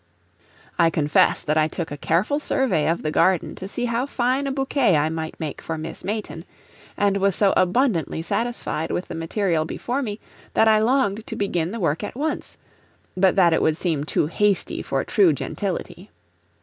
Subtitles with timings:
[0.79, 4.47] I confess that I took a careful survey of the garden to see how fine
[4.47, 6.43] a bouquet I might make for Miss Mayton,
[6.97, 10.19] and was so abundantly satisfied with the material before me
[10.55, 12.57] that I longed to begin the work at once,
[13.15, 16.09] but that it would seem too hasty for true gentility.